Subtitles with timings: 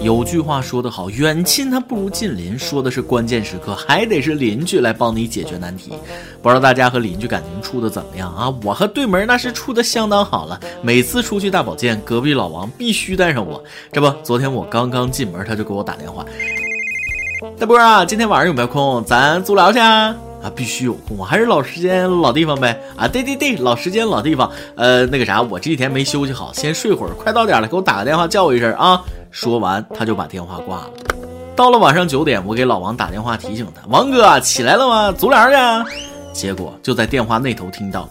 [0.00, 5.92] 有句话说得好，远亲他不如近邻，说的是关键时刻还得是邻居来帮你解决难题。
[6.42, 8.54] 不知道大家和邻居感情处的怎么样啊？
[8.62, 13.64] 我和对门那是处的相当好了，每次出去大保健，隔壁老王必须带上我。
[13.90, 16.22] 这不，昨天我刚刚进门，他就给我打电话，
[17.58, 19.02] 大波啊，今天晚上有没有空？
[19.04, 20.14] 咱足疗去啊？
[20.44, 22.78] 啊，必须有空，我还是老时间老地方呗。
[22.96, 24.50] 啊，对对对，老时间老地方。
[24.76, 29.02] 呃，那个啥，我这几天没休息好，先睡会儿，快到点了，给我打个电话叫我一声啊。
[29.30, 30.90] 说完，他就把电话挂了。
[31.56, 35.10] 到了晚上九点，我给老王打电话提醒他：“王哥，起来了吗？
[35.10, 35.90] 足疗去。”
[36.34, 38.06] 结果就在电话那头听到：“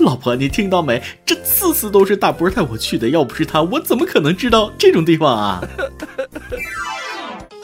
[0.00, 1.00] 老婆，你听到没？
[1.24, 5.62] 这次次都是大波带我去的，要不是他，我怎么可能知道这种地方啊？”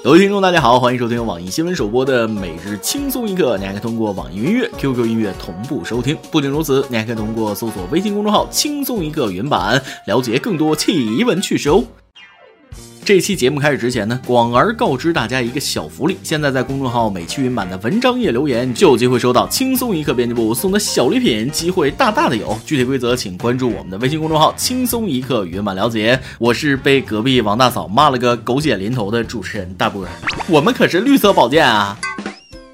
[0.05, 3.57] 各位听众，大家好，欢迎收听网易新闻首播的每日轻松一刻。
[3.57, 6.19] 你还可以通过网易云音乐、QQ 音乐同步收听。
[6.29, 11.85] 不仅如此，你还可以通过搜索微信公众号“轻松一刻”原版，了解更多奇闻趣事哦。
[13.05, 22.57] 这期节目开始之前呢，广而告知大家一个小福利：现在在公众号“美期云版”的文章页留言，就有机会收到轻松一刻编辑部送的小礼品，机会大大的有。
[22.65, 26.21] 具体规则请关注我们的微信公众号“轻松一刻云版”了解。
[26.39, 30.07] 我是被隔壁王大嫂骂了个狗血淋头的主持人大波，
[30.49, 31.99] 我们可是绿色宝剑啊！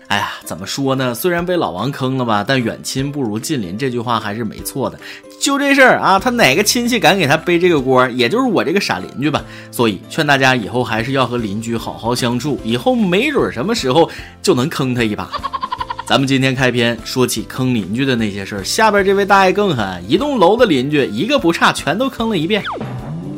[0.08, 1.14] 哎呀，怎么说呢？
[1.14, 4.98] 虽然被老王坑了吧，但远亲不如近邻这句话还是没错的。
[5.38, 8.08] 就这事儿啊，他哪个亲戚敢给他背这个锅？
[8.08, 9.44] 也就是我这个傻邻居吧。
[9.70, 14.10] 所以劝大家以后还是要和邻居好好相处，以后没准什么时候
[14.42, 15.30] 就能坑他一把。
[16.06, 22.62] 咱们今天开篇说起坑邻居的那些事儿，下边这位大爷更狠，一栋楼的邻居一个不差，全都坑了一遍。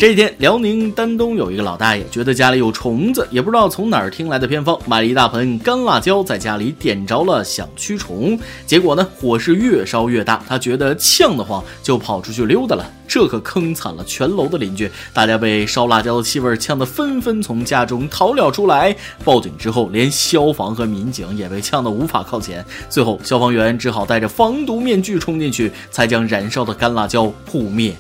[0.00, 8.40] 这几天，辽宁丹东有一个老大爷，觉得家里有虫子，也不知道从哪儿听来的偏方，买了一大盆干辣椒，在家里点着了，想驱虫。
[8.64, 12.90] 结果呢，火势越烧越大，他觉得呛得慌，就跑出去溜达了。
[13.06, 18.96] 这可坑惨了全楼的邻居，大家被烧辣椒的气味呛得纷纷从家中逃了出来。
[19.22, 22.64] 报警之后，连消防和民警也被呛得无法靠前。
[22.88, 27.94] 最后，消防员只好戴着防毒面具冲进去，才将燃烧的干辣椒扑灭。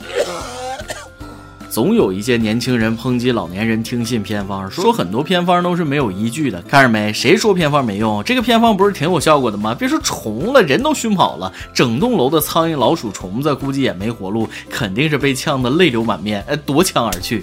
[1.70, 6.60] 总有一些年轻人抨击老年人听信偏方，说很多偏方都是没有依据的。
[6.62, 7.12] 看着没？
[7.12, 8.24] 谁说偏方没用？
[8.24, 9.72] 这个偏方不是挺有效果的吗？
[9.72, 17.40] 别说虫了，人都熏跑了，整栋楼的苍蝇、老鼠、虫子估计也没活路，肯定是被呛得泪流满面，哎，夺枪而去。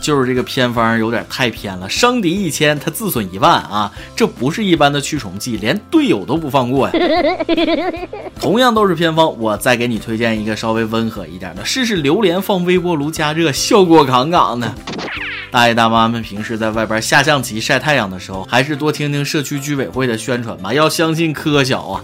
[0.00, 3.92] 就是这个偏方有点太偏了，伤敌一千，他自损一万啊！
[4.14, 6.94] 这不是一般的驱虫剂，连队友都不放过呀。
[8.40, 14.72] 同样都是偏方，我再给你推荐一个稍微温和一点的，试试榴莲放微波炉加热，效果杠杠的。
[15.50, 22.00] 大爷大妈们平时在外边下象棋、晒太阳的时候，还是多听听社区居委会的宣传吧，要相信科学啊。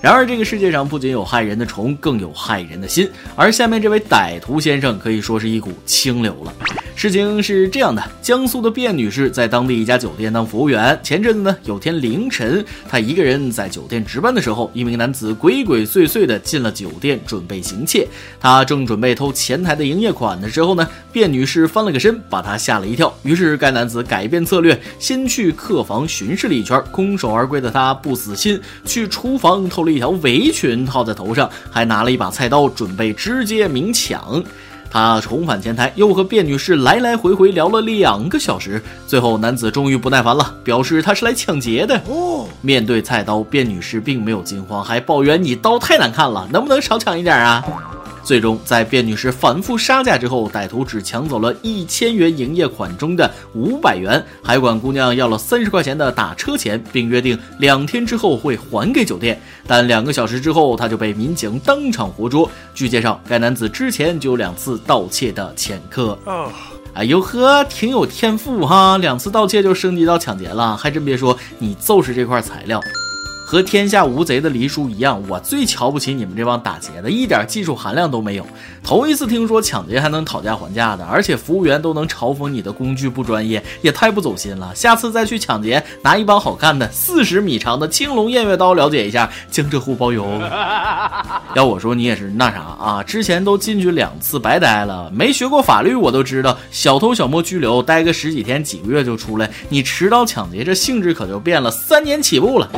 [0.00, 3.10] 然而，这个世界上不仅有害人的虫，更有害人的心。
[3.34, 6.52] 而下面这位歹徒先生可以说是一股清流了。
[6.98, 10.98] 事情是这样的，江苏的卞女士在当地一家酒店当服务员。
[11.00, 18.08] 前阵子呢，有天凌晨，她一个人在酒店值班的时候，一名男子鬼鬼祟祟的进了酒店，准备行窃。
[18.40, 23.16] 他正准备偷前台的营业款的时候呢，卞女士翻了个身，把他吓了一跳。
[23.22, 34.42] 于是该男子改变策略，先去客房巡视了一圈，空手而归的他不死心，去厨房偷了一条围裙套在头上，还拿了一把菜刀，准备直接明抢。
[34.90, 38.82] 他重返前台，又和卞女士来来回回聊了两个小时。
[39.06, 42.00] 最后，男子终于不耐烦了，表示他是来抢劫的。
[42.60, 47.64] 面对菜刀，卞女士并没有惊慌，还抱怨：“你刀太难看了，能不能少抢一点啊？”
[48.24, 59.40] 最终，在卞女士反复杀价之后，歹徒只抢走了一千元营业款中的五百元，还管姑娘要了三十块钱的打车钱，并约定两天之后会还给酒店。
[59.66, 62.50] 但两个小时之后，他就被民警当场活捉。
[62.78, 66.16] 据介绍，该男子之前就有两次盗窃的前科。
[66.94, 72.80] 哎呦呵，挺有天赋哈，两次盗窃就升级到抢劫了，还真别说，你就是这块材料。
[73.50, 78.46] 和天下无贼的黎叔一样，我最瞧不起你们这帮打劫的，一点技术含量都没有。
[78.84, 84.74] 头一次听说抢劫还能讨价还价的，而且服务员都能嘲讽你的工具不专业，也太不走心了。
[84.74, 90.26] 下次再去抢劫，拿一把好看的四十米长的青龙偃月刀了解一下，江浙沪包邮。
[91.56, 93.02] 要我说，你也是那啥啊？
[93.02, 95.10] 之前都进去两次，白待了。
[95.10, 99.50] 没学过法律，我都知道，小偷小摸拘留，待个十几天几个月就出来。
[99.70, 102.70] 你持刀抢劫，这性质可就变了，三年起步了。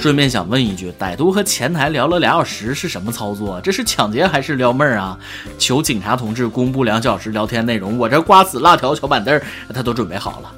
[0.00, 3.60] 顺便想问一句，歹徒和前台聊了俩小时是什么操作？
[3.60, 5.18] 这是抢劫还是撩妹儿啊？
[5.58, 9.38] 求警察同志公布两小时聊天内容，我这瓜子、辣条、小板凳
[9.74, 10.50] 他都准备好了。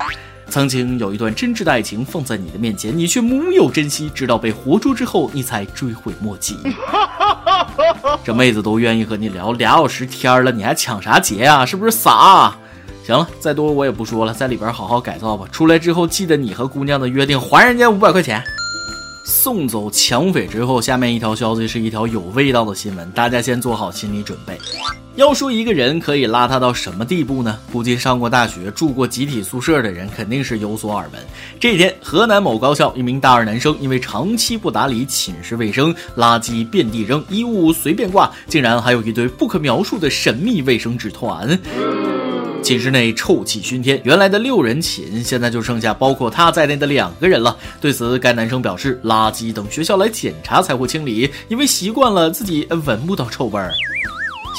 [0.49, 6.57] 曾经有一段真挚的爱情放在你的面前，你却没有珍惜，直到被活捉之后，你才追悔莫及。
[8.23, 11.67] 这妹子都愿意和你聊俩小时天了，你还抢啥劫啊？
[11.67, 12.55] 是不是傻？
[13.05, 15.49] 行了，再多我也不说了，在里边好好改造吧。
[15.51, 18.41] 出来之后记得你和姑娘的约定，还人家五百块钱。
[19.25, 24.59] 送走抢匪之后，下面一条消息是一条有味道的新闻，大家先做好心理准备。
[25.15, 27.59] 要说一个人可以邋遢到什么地步呢？
[27.71, 31.23] 估计上过大学、住过集体宿舍的人肯定是有所耳闻。
[31.61, 41.59] 这天，河南某高校一名大二男生因为长期不打理寝室卫生，垃圾遍地扔，衣物随便挂，竟然还有一堆不可描述的神秘卫生纸团。
[42.63, 47.57] 寝室内臭气熏天，原来的六人寝现在就剩下包括他在内的两个人了。
[47.81, 53.73] 对此，该男生表示，垃圾等学校来检查才会清理，因为习惯了自己闻不到臭味儿。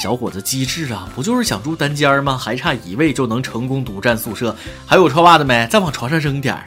[0.02, 2.36] 小伙子机智啊，不就是想住单间吗？
[2.36, 4.54] 还差一位就能成功独占宿舍。
[4.84, 5.66] 还有臭袜子没？
[5.70, 6.64] 再往床上扔点儿。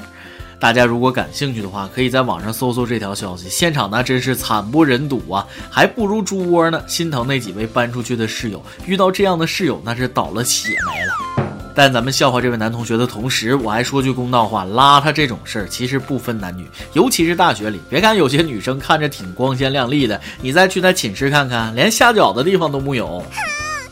[0.59, 3.47] 大家如果感兴趣的话，可以在网上搜搜这条消息。
[3.47, 6.81] 现场那真是惨不忍睹啊，还不如猪窝呢。
[6.87, 11.45] 心疼那几位搬出去的室友，遇到这样的室友那是倒了血霉了。
[11.75, 17.79] 但咱们笑话这位男同学的同时，我还说句公道话：邋遢这种事儿其实不分男女，尤其是大学里。
[17.87, 23.23] 别看有些女生看着挺光鲜亮丽的，你再去她寝室看看，连下脚的地方都木有。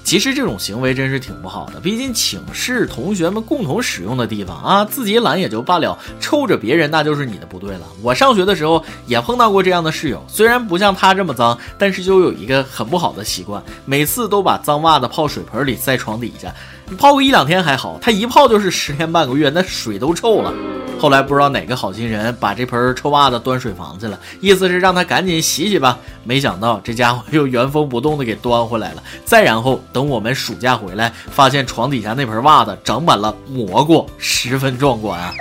[0.05, 7.81] 其实这种行为真是挺不好的，毕竟寝室同学们共同使用的地方啊，自己懒也就罢了，臭着别人那就是你的不对了。
[8.03, 16.53] 我上学的时候也碰到过这样的室友，虽然不像他这么脏，但是就有一个很不好的习惯，每次都把脏袜子泡水盆里塞床底下，
[16.97, 20.53] 泡个一两天还好，他一泡就是十天半个月，那水都臭了。
[20.97, 25.99] 后来不知道哪个好心人把这盆臭袜子端水房去了，意思是让他赶紧洗洗吧。
[26.23, 29.03] 没想到这家伙又原封不动的给端回来了。
[29.25, 35.33] 再然后等我们暑假回来，发现床底下那盆袜子长满了蘑菇，十分壮观啊！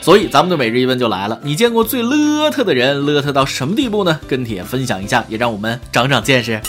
[0.00, 4.18] 所以咱们的每日一问就来了：你见过最邋遢的人邋遢到什么地步呢？
[4.26, 6.60] 跟帖分享一下，也让我们长长见识。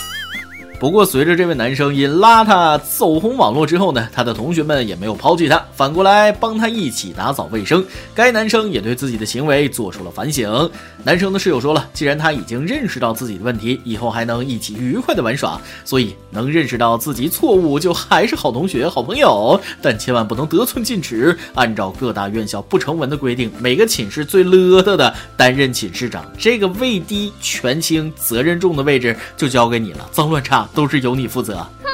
[0.80, 7.82] 不过，随着这位男生因邋遢走红网络之后呢，他的同学们也没有抛弃他，反过来帮他一起打扫卫生。
[8.14, 10.70] 该男生也对自己的行为做出了反省。
[11.02, 19.58] 男生的室友说了，既然他已经认识到自己的问题，以后还能一起愉快的玩耍，所以能认识到自己错误，就还是好同学、好朋友。
[19.80, 30.63] 但千万不能得寸进尺，按照各大院校不成文的规定，每个寝室最邋遢的担任寝室长，这个位低权轻、责任重的位置就交给你了，脏乱差。
[30.74, 31.90] 都是由你负责，哼，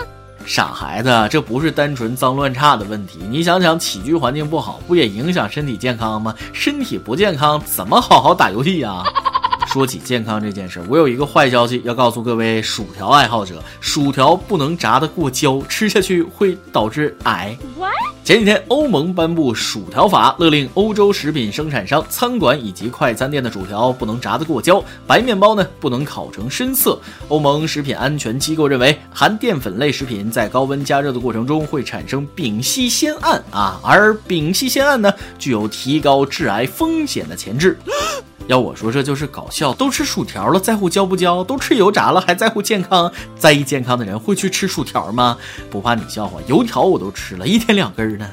[0.47, 3.21] 傻孩子，这不是单纯脏乱差的问题。
[3.29, 6.35] 你想想，起居环境不好，不也影响身体健康吗？
[6.53, 9.03] 身体不健康，怎么好好打游戏呀？
[9.73, 17.57] 说起健康这件事，我有一个坏消息要告诉各位薯条爱好者：薯条不能炸得过焦，吃下去会导致癌。
[18.25, 26.99] 前几天，欧盟颁布薯条法，勒令欧洲食品生产商、餐馆以及快餐店的薯条不能炸得过焦，白面包呢不能烤成深色。
[27.29, 37.79] 欧盟食品安全机构认为，含淀粉类食品在高温加热的过程中会产生丙烯酰胺啊，而丙烯酰胺呢具有提高致癌风险的前置。
[38.51, 39.73] 要我说，这就是搞笑。
[39.73, 41.45] 都吃薯条了，在乎焦不焦？
[41.45, 43.11] 都吃油炸了，还在乎健康？
[43.39, 45.39] 在意健康的人会去吃薯条吗？
[45.71, 48.29] 不怕你笑话，油条我都吃了一天两根呢。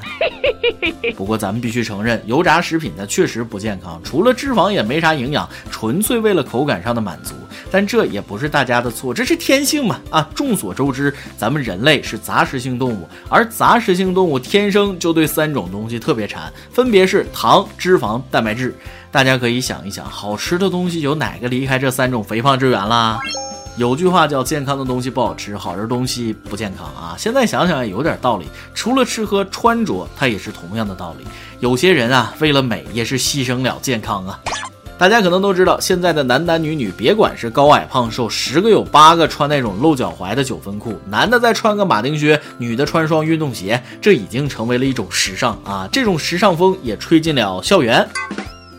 [1.16, 7.34] 不过咱们必须承认，油炸食品呢确实不健康，除了脂肪也没啥营养，纯粹为了口感上的满足。
[7.70, 10.28] 但这也不是大家的错，这是天性嘛啊！
[10.34, 18.74] 众所周知，咱们人类是杂食性动物，而杂食性动物天生就对三种东西特别馋，分别是糖、脂肪、蛋白质。
[19.10, 23.18] 大家可以想一想，好吃的东西有哪个离开这三种肥胖之源啦？
[23.76, 27.14] 有句话叫“健康的东西不好吃，好吃的东西不健康”啊。
[27.16, 28.46] 现在想想也有点道理。
[28.74, 31.24] 除了吃喝穿着，它也是同样的道理。
[31.60, 34.40] 有些人啊，为了美也是牺牲了健康啊。
[34.98, 45.88] 大家可能都知道，现在的男男女女，别管是高矮胖瘦，十个有八个穿那种露脚踝的九分裤，男的再穿个马丁靴，女的穿双运动鞋，这已经成为了一种时尚啊。
[45.92, 48.04] 这种时尚风也吹进了校园。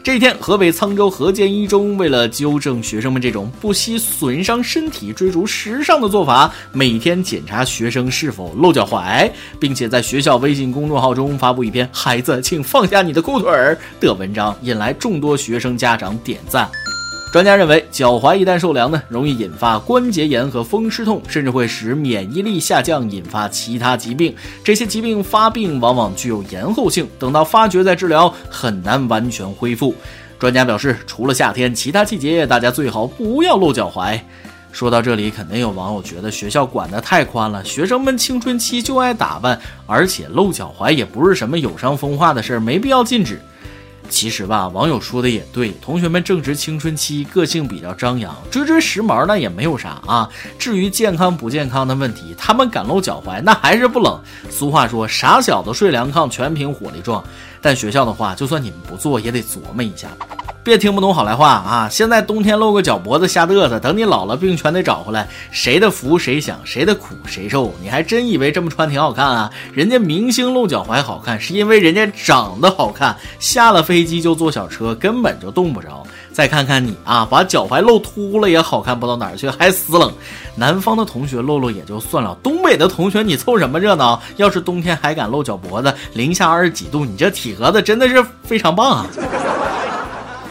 [0.09, 16.67] 这一天，河北沧州河间一中为了纠正学生们这种不惜损伤身体追逐时尚的做法，每天检查学生是否露脚踝，并且在学校微信公众号中发布一篇“孩子，请放下你的裤腿儿”的文章，引来众多学生家长点赞。
[17.31, 24.33] 专家认为，脚踝一旦受凉呢，容易引发关节炎和风湿痛，甚至会使免疫力下降，引发其他疾病。
[24.63, 29.93] 这些疾病发病往往具有延后性，等到发觉再治疗，很难完全恢复。
[30.39, 34.19] 专家表示，除了夏天，其他季节大家最好不要露脚踝。
[34.71, 43.39] 说到这里，肯定有网友觉得学校管得太宽了，学生们青春期就爱打扮，而且露脚踝也不是什么有伤风化的事儿，没必要禁止。
[44.09, 50.27] 其实吧，网友说的也对，同学们正值青春期，个性比较张扬，追追时髦那也没有啥啊。
[50.57, 54.19] 至于健康不健康的问题，他们敢露脚踝，那还是不冷。
[54.49, 57.23] 俗话说，傻小子睡凉炕，全凭火力壮。
[57.61, 60.07] 但学校的话，就算你们不做，也得琢磨一下。
[60.61, 61.87] 别听不懂好赖话啊！
[61.89, 67.73] 现在冬天露个脚脖子瞎嘚瑟，等你老了病全得找回来，谁的福谁享，谁的苦谁受？
[67.81, 69.49] 你还真以为这么穿挺好看啊？
[69.73, 76.05] 人家明星露脚踝好看，是因为人家长得好看，下了飞机就坐小车，根本就冻不着。
[76.31, 80.13] 再看看你啊，把脚踝露秃了也好看不到哪儿去，还死冷。
[80.55, 84.21] 南方的同学露露也就算了，东北的同学你凑什么热闹？
[84.35, 89.07] 要是冬天还敢露脚脖子，零下二十几度，你这体格子真的是非常棒啊！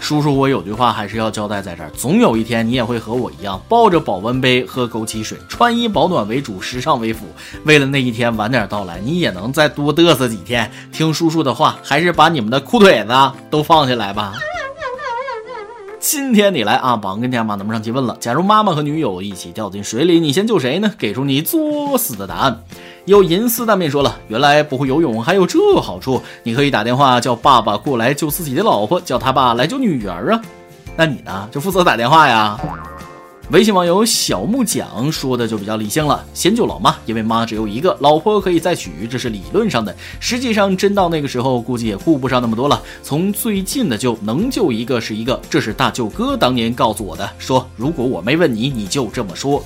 [0.09, 7.27] 叔叔，我有句话还是要交代在这儿，总有一天你也会和我一样，抱着保温杯喝枸杞水，穿衣保暖为主，时尚为辅。
[7.65, 10.73] 为了那一天晚点到来，你也能再多嘚瑟几天。
[10.91, 13.12] 听叔叔的话，还是把你们的裤腿子
[13.50, 14.33] 都放下来吧。
[16.00, 18.17] 今天你来啊，榜跟家妈能不上提问了。
[18.19, 20.91] 假如妈妈和女友一起掉进水里，你先救谁呢？
[20.97, 22.62] 给出你作死的答案。
[23.09, 30.43] 有银丝大面说了，原来不会游泳还有这好处，你可以打电话叫爸爸过来救自己的老婆，叫他爸来救女儿啊。
[30.95, 31.49] 那你呢？
[31.50, 32.61] 就负责打电话呀。
[33.50, 39.97] 微信网友小木匠说的就比较理性了，先救老妈，因为妈只有一个，老婆可以再娶，这是理论上的。
[40.21, 42.83] 实际上真到那个时候，估计也顾不上那么多了。
[43.03, 49.65] 从最近的救，能救一个是一个，这是大舅哥当年告诉我的，说如果我没问你，你就这么说。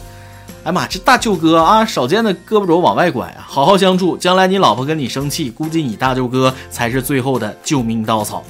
[0.65, 8.45] 哎妈，这大舅哥啊，少见的胳膊肘往外拐啊，好好相处，将来你老婆跟你生气，估计你大舅哥才是最后的救命稻草。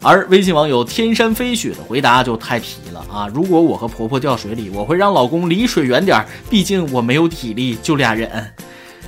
[0.00, 3.28] 而微信网友天山飞雪的回答就太皮了啊！
[3.34, 8.30] 如果我和婆婆掉水里，我会让老公离水远点，毕竟我没有体力就俩人。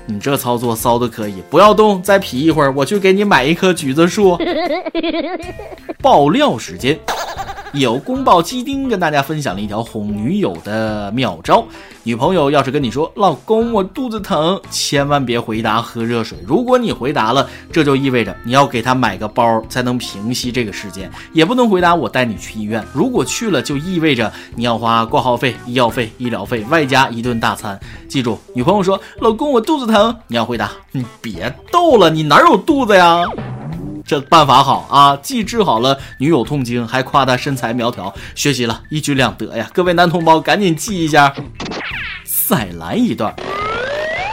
[0.06, 4.36] 你这操作骚的可以，不要动，再皮一会儿，我去给你买一棵橘子树。
[6.02, 6.98] 爆料时间。
[7.72, 11.64] 有宫爆鸡丁跟大家分享了一条哄女友的妙招。
[12.02, 16.38] 女朋友要是跟你说“老公，我肚子疼”，千万别回答喝热水。
[16.46, 21.10] 如果你回答了，这就意味着你要给她买个包才能平息这个事件。
[21.32, 22.84] 也不能回答我带你去医院。
[22.92, 27.78] 如果去了，就意味着你要花挂号费、医药费、医疗费，外加一顿大餐。
[28.08, 33.22] 记住，女朋友说“老公，我肚子疼”，你要回答：“你别逗了，你哪有肚子呀？”
[34.04, 39.70] 这办法好啊，既治好了女友痛经，还夸她身材苗条，学习了一举两得呀！
[39.72, 41.34] 各位男同胞，赶紧记一下，
[42.48, 43.34] 再来一段。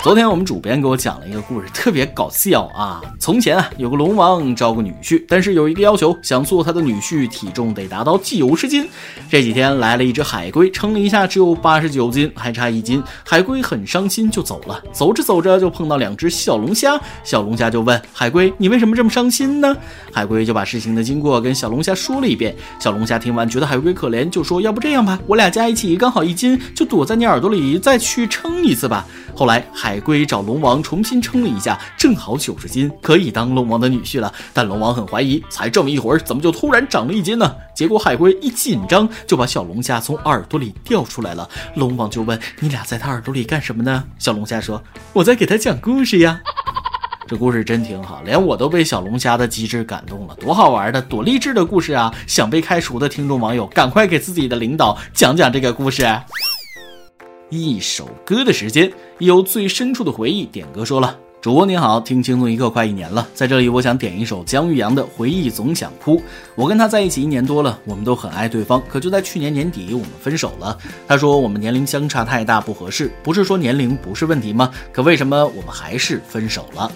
[0.03, 3.01] 昨天我们主编给我讲了一个故事，特别搞笑啊！
[3.19, 8.87] 从前啊，有个龙王招个女婿，但是有一个要求，想做他的女婿，体重得达到九十斤。
[9.29, 13.03] 这几天来了一只海龟，称了一下，只有八十九斤，还差一斤。
[13.25, 14.81] 海龟很伤心，就走了。
[14.93, 16.97] 走着走着，就碰到两只小龙虾。
[17.25, 19.75] 小龙虾就问海龟：“你为什么这么伤心呢？”
[20.13, 22.55] 海龟就把事情的经过跟小龙虾说了一遍。
[22.79, 29.96] 小龙虾听完，觉得海龟可怜，就说：“要不这样吧，我俩加一起刚好一斤，就躲在你耳朵里，再去称一次吧。”后来海。
[29.97, 34.31] 海龟找龙王重新称了一下，正好九十斤，可以当龙王的女婿了。
[34.53, 37.55] 但龙王很怀疑，才这么一会儿，怎么就突然长了一斤呢？
[37.75, 41.49] 结果海龟一紧张，就把小龙虾从耳朵里掉出来了。
[41.73, 46.39] 龙王就问：“你俩在他耳朵里干什么呢？”小龙虾说：“我在给他讲故事呀。”
[47.27, 50.35] 这故事真挺好，连我都被小龙虾的机智感动了。
[50.35, 52.13] 多好玩的，多励志的故事啊！
[52.27, 56.05] 想被开除的听众网友，赶快给自己的领导讲讲这个故事。
[57.49, 60.45] 一首歌的时间，有最深处的回忆。
[60.45, 66.17] 点歌说了，主播您好，听轻松一刻快一年了，在这里我想点一首姜育阳的《回忆总想哭》。
[66.55, 70.77] 我跟他在一起一年多了，我们都很爱对方，可就在去年年底，我们分手了。
[71.07, 73.09] 他说我们年龄相差太大，不合适。
[73.23, 74.69] 不是说年龄不是问题吗？
[74.91, 76.91] 可为什么我们还是分手了？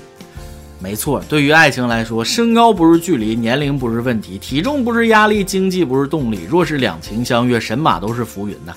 [0.79, 6.41] 没错，对于爱情来说，身高不是距离，年龄不是问题，体重不是压力，经济不是动力。
[6.49, 8.75] 若是两情相悦，神马都是浮云呐。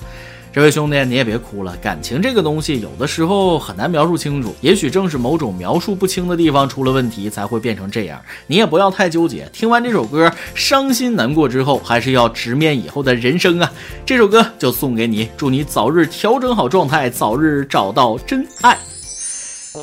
[0.55, 1.75] 这位兄弟，你也别哭了。
[1.81, 4.55] 感情这个东西，有的时候很难描述清楚。
[4.61, 8.21] 也许正是某种描述不清的地方出了问题，才会变成这样。
[8.47, 9.49] 你也不要太纠结。
[9.51, 13.69] 听完这首歌，伤心难过之后，还是要直面以后的人生啊！
[14.05, 18.77] 这首歌就送给你，祝你早日调整好状态，早日找到真爱。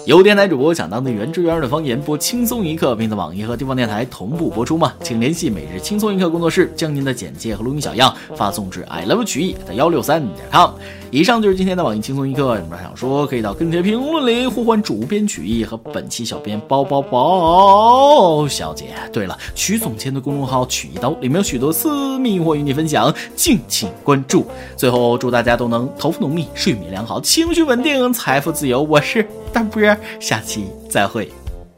[0.07, 4.93] 有电台主播想当地原汁原味的方言播轻松一刻，并在网易和地方电台同步播出吗？
[5.03, 10.71] 请联系每日轻松一刻工作室，将您的简介和录音小样发送至 i love 曲艺的幺六三点 com。
[11.14, 18.87] 以上就是今天的网易轻松一刻，有什么想说可以到跟帖评论里呼唤主编曲艺和本期小编包包包小姐。
[19.12, 24.47] 对了，曲总监的公众号曲一刀里面有许多私密货与你分享，敬请关注。
[24.75, 28.81] 最后祝大家都能头发浓密、睡眠良好、情绪稳定、财富自由。
[28.81, 29.28] 我是。
[29.52, 29.83] 大波，
[30.19, 31.31] 下期再会，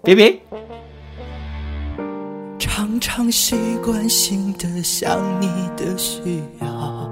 [0.04, 0.32] 别别。
[2.56, 2.84] 常。
[3.00, 7.10] 常习惯性的想你的需要，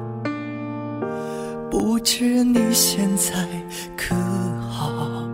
[1.73, 3.33] 不知你现在
[3.97, 4.15] 可
[4.69, 5.25] 好？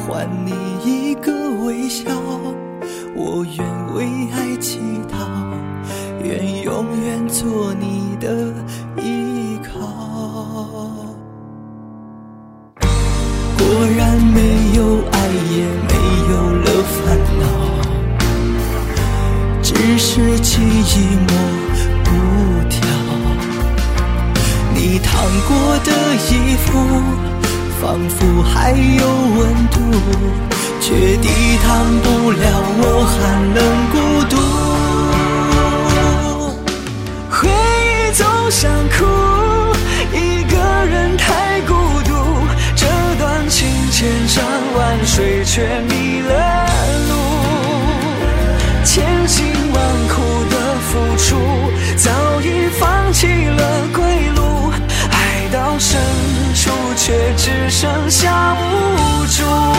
[0.00, 0.52] 还你
[0.84, 1.30] 一个
[1.64, 2.10] 微笑，
[3.14, 5.14] 我愿为爱祈祷，
[6.24, 8.52] 愿永远做你的
[9.00, 9.78] 依靠。
[12.80, 13.64] 果
[13.96, 14.40] 然没
[14.74, 14.82] 有
[15.12, 15.18] 爱，
[15.52, 15.94] 也没
[16.32, 16.34] 有
[16.64, 17.46] 了烦恼。
[19.62, 21.30] 只是记忆抹
[27.80, 29.02] 仿佛还有
[29.36, 29.38] 温
[29.70, 29.76] 度，
[30.80, 31.28] 却抵
[31.62, 31.68] 挡
[32.02, 32.42] 不了
[32.78, 33.14] 我寒
[33.54, 33.58] 冷
[33.92, 33.94] 孤
[34.30, 34.34] 独。
[37.30, 39.04] 回忆总想哭，
[40.12, 40.54] 一个
[40.86, 41.72] 人太孤
[42.04, 42.10] 独，
[42.74, 42.86] 这
[43.18, 44.42] 段情千山
[44.76, 46.05] 万水却迷
[57.06, 59.75] 却只剩下无助。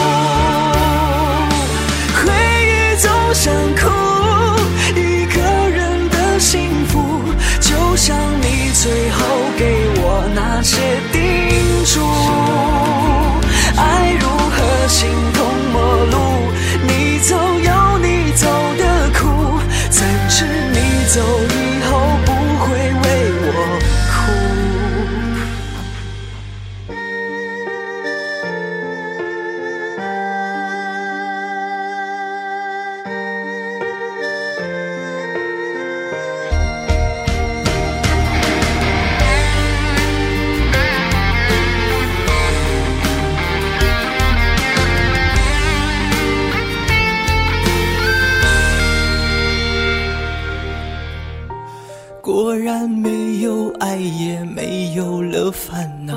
[52.30, 56.14] 果然没有爱，也没有了烦恼，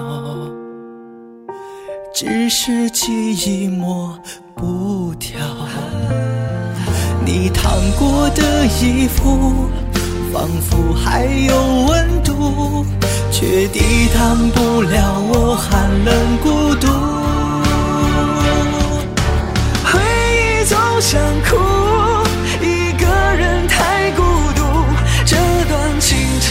[2.13, 4.19] 只是记忆抹
[4.53, 5.39] 不掉。
[7.25, 9.69] 你烫过的衣服，
[10.33, 12.85] 仿佛还有温度，
[13.31, 13.79] 却抵
[14.13, 16.87] 挡不了我寒冷孤独。
[19.85, 19.97] 回
[20.35, 21.55] 忆总想哭，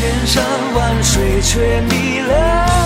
[0.00, 0.42] 千山
[0.74, 2.79] 万水，却迷了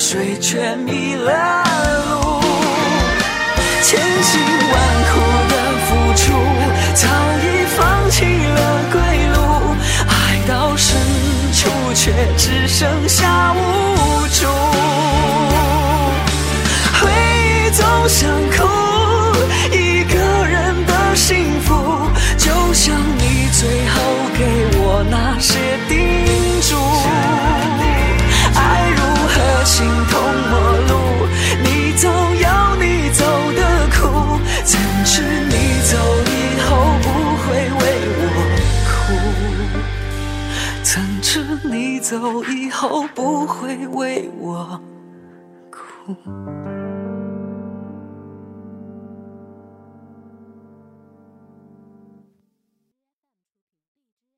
[0.00, 1.62] 水，却迷了
[2.08, 2.40] 路。
[3.82, 6.32] 千辛万苦的付出，
[6.94, 7.06] 早
[7.42, 7.44] 已
[7.76, 8.58] 放弃了
[8.90, 8.98] 归
[9.34, 9.38] 路。
[10.08, 10.10] 爱
[10.48, 10.96] 到深
[11.52, 14.46] 处，却只剩下无助。
[16.98, 17.10] 回
[17.44, 18.26] 忆总想
[42.50, 44.80] 以后不会为我
[45.70, 46.14] 哭？